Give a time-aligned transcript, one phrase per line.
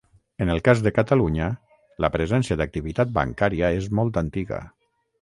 [0.45, 1.51] En el cas de Catalunya,
[2.05, 4.65] la presència d'activitat bancària és molt antiga.